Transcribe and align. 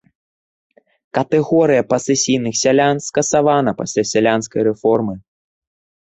Катэгорыя 1.17 1.83
пасэсійных 1.91 2.55
сялян 2.61 2.97
скасавана 3.07 3.71
пасля 3.83 4.03
сялянскай 4.13 4.61
рэформы. 4.69 5.15